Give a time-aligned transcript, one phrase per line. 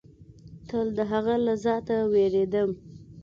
[0.67, 2.69] تل د هغه له ذاته وېرېدم.